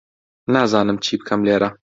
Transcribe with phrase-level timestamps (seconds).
[0.53, 1.69] نازانم چی بکەم لێرە.